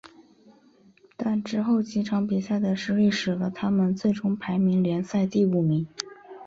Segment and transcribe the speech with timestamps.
[1.15, 5.85] 但之后几场比赛的失利使得他们最终排名联赛第五名。